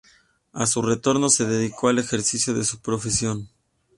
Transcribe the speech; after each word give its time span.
A 0.51 0.65
su 0.65 0.81
retorno 0.81 1.29
se 1.29 1.45
dedicó 1.45 1.89
al 1.89 1.99
ejercicio 1.99 2.55
de 2.55 2.63
su 2.63 2.79
profesión. 2.81 3.49